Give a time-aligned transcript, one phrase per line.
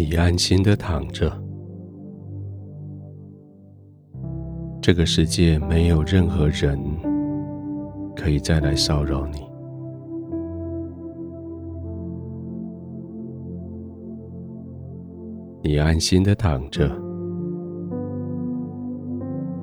[0.00, 1.30] 你安心的躺着，
[4.80, 6.80] 这个世界没有任何人
[8.16, 9.40] 可以再来骚扰你。
[15.62, 16.90] 你安心的躺着，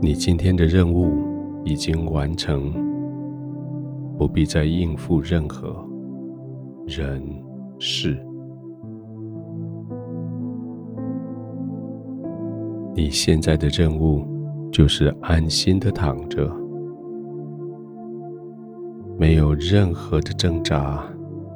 [0.00, 1.12] 你今天的任务
[1.62, 2.72] 已经完成，
[4.16, 5.76] 不必再应付任何
[6.86, 7.22] 人
[7.78, 8.18] 事。
[12.94, 14.22] 你现在的任务
[14.70, 16.50] 就是安心的躺着，
[19.18, 21.02] 没有任何的挣扎，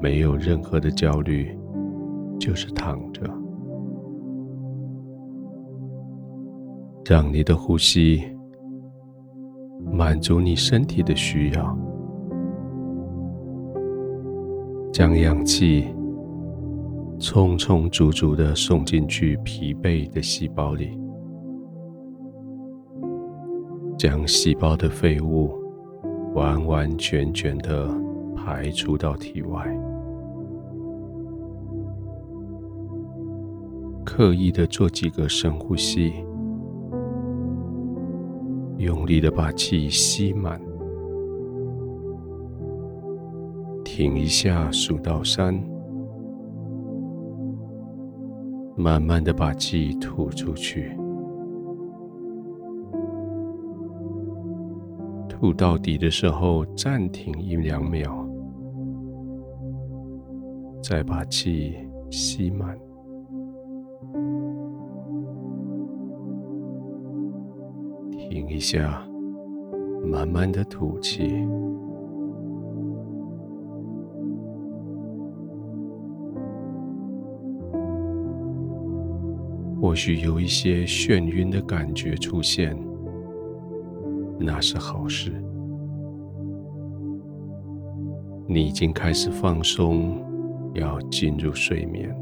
[0.00, 1.54] 没有任何的焦虑，
[2.38, 3.22] 就是躺着，
[7.04, 8.22] 让你的呼吸
[9.92, 11.78] 满足你身体的需要，
[14.90, 15.84] 将氧气
[17.18, 20.98] 充充足足的送进去疲惫的细胞里。
[23.98, 25.54] 将细胞的废物
[26.34, 27.88] 完完全全的
[28.36, 29.66] 排出到体外，
[34.04, 36.12] 刻意的做几个深呼吸，
[38.76, 40.60] 用力的把气吸满，
[43.82, 45.58] 停一下，数到三，
[48.76, 50.94] 慢慢的把气吐出去。
[55.38, 58.26] 吐到底的时候，暂停一两秒，
[60.82, 61.74] 再把气
[62.10, 62.74] 吸满，
[68.12, 69.06] 停一下，
[70.10, 71.46] 慢慢的吐气。
[79.78, 82.74] 或许有一些眩晕的感觉出现。
[84.38, 85.32] 那是好事，
[88.46, 90.22] 你已经开始放松，
[90.74, 92.14] 要进入睡眠。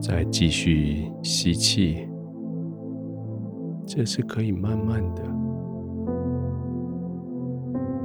[0.00, 2.08] 再继续吸气，
[3.86, 5.22] 这是可以慢慢的，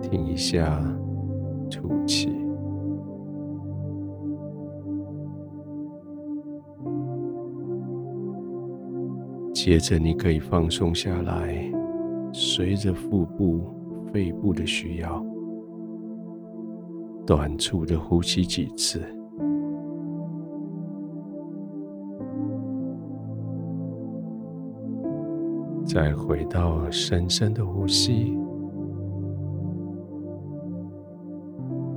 [0.02, 0.80] 停一下，
[1.72, 2.37] 吐气。
[9.67, 11.53] 接着，你可以放松下来，
[12.31, 13.66] 随着腹部、
[14.13, 15.22] 肺部的需要，
[17.25, 19.01] 短促的呼吸几次，
[25.85, 28.38] 再回到深深的呼吸，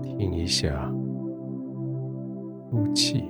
[0.02, 0.92] 停一下，
[2.68, 3.22] 呼气。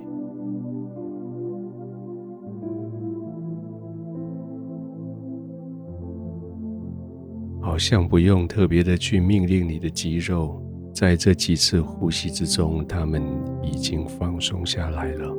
[7.81, 10.61] 像不用特别的去命令你的肌肉，
[10.93, 13.23] 在这几次呼吸之中，他们
[13.63, 15.35] 已经放松下来了。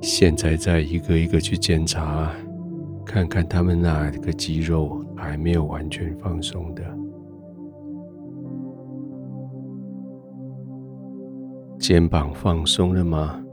[0.00, 2.32] 现在再一个一个去检查，
[3.04, 6.84] 看看他们哪个肌肉还没有完全放松的。
[11.76, 13.44] 肩膀放松了吗？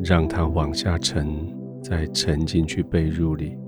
[0.00, 1.53] 让它往下沉。
[1.84, 3.58] 再沉进去被褥里，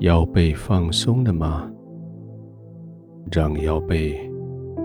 [0.00, 1.70] 腰背放松了吗？
[3.30, 4.18] 让腰背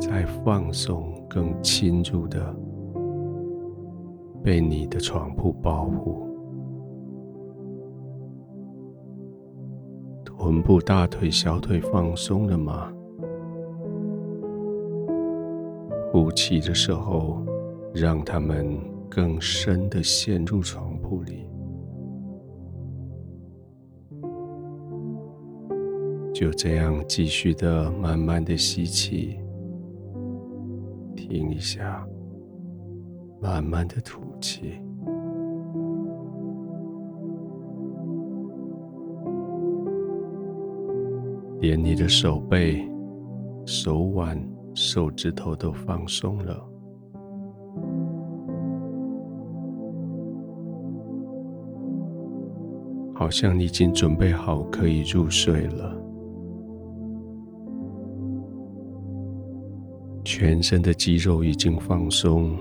[0.02, 2.54] 再放松，更侵入的
[4.44, 6.28] 被你的床铺保护。
[10.26, 12.92] 臀部、大腿、小腿放松了吗？
[16.12, 17.42] 呼气的时候，
[17.94, 18.91] 让他们。
[19.14, 21.46] 更深的陷入床铺里，
[26.34, 29.38] 就这样继续的慢慢的吸气，
[31.14, 32.08] 停一下，
[33.42, 34.80] 慢慢的吐气，
[41.60, 42.90] 连你的手背、
[43.66, 44.42] 手腕、
[44.74, 46.71] 手指头都放松了。
[53.22, 55.96] 好像你已经准备好可以入睡了，
[60.24, 62.58] 全身的肌肉已经放松，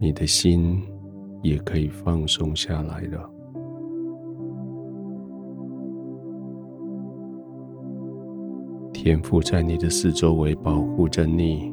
[0.00, 0.82] 你的心
[1.44, 3.30] 也可以放松下来了。
[8.92, 11.72] 天父在你的四周围保护着你，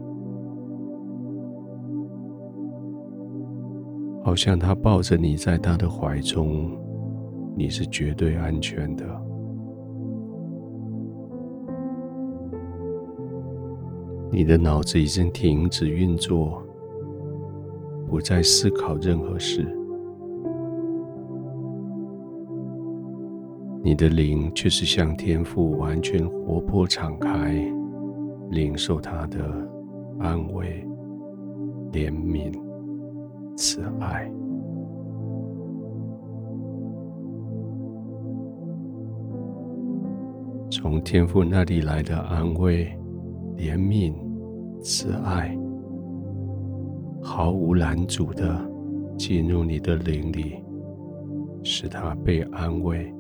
[4.24, 6.70] 好像他抱着你在他的怀中，
[7.56, 9.06] 你是绝对安全的。
[14.32, 16.64] 你的脑子已经停止运作，
[18.08, 19.66] 不再思考任何事。
[23.84, 27.54] 你的灵却是向天父完全活泼敞开，
[28.52, 29.40] 领受他的
[30.20, 30.88] 安慰、
[31.92, 32.54] 怜悯、
[33.58, 34.32] 慈爱。
[40.82, 42.92] 从天父那里来的安慰。
[43.56, 44.12] 怜悯、
[44.82, 45.56] 慈爱，
[47.22, 48.60] 毫无拦阻的
[49.20, 50.56] 进入你的灵里，
[51.62, 53.14] 使他被安慰、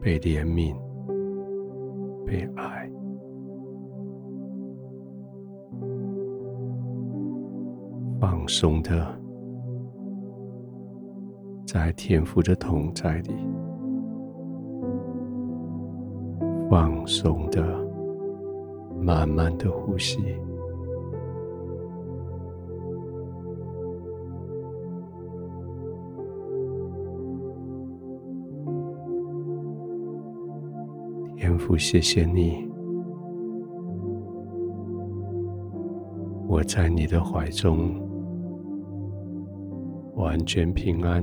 [0.00, 0.74] 被怜悯、
[2.26, 2.90] 被爱，
[8.20, 9.06] 放松的
[11.64, 13.32] 在天父的同在里，
[16.72, 17.62] 放松的。
[18.98, 20.16] 慢慢的呼吸，
[31.36, 32.66] 天父，谢谢你，
[36.48, 38.00] 我在你的怀中
[40.14, 41.22] 完全平安，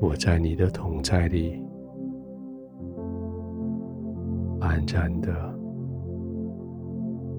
[0.00, 1.62] 我在你的同在里。
[4.60, 5.30] 安然的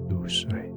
[0.08, 0.71] 入睡。